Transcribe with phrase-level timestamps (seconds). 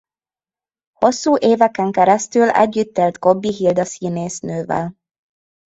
[0.99, 4.95] Hosszú éveken keresztül együtt élt Gobbi Hilda színésznővel.